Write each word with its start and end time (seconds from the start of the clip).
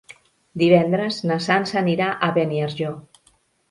Divendres 0.61 1.21
na 1.33 1.39
Sança 1.51 1.79
anirà 1.85 2.11
a 2.31 2.35
Beniarjó. 2.43 2.95